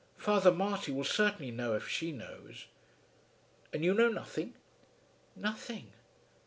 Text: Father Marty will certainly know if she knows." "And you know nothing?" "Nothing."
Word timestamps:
Father 0.17 0.51
Marty 0.51 0.91
will 0.91 1.03
certainly 1.03 1.51
know 1.51 1.75
if 1.75 1.87
she 1.87 2.11
knows." 2.11 2.65
"And 3.71 3.85
you 3.85 3.93
know 3.93 4.09
nothing?" 4.09 4.55
"Nothing." 5.35 5.93